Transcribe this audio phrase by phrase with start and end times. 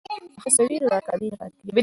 [0.41, 1.71] که هڅه وي نو ناکامي نه پاتیږي.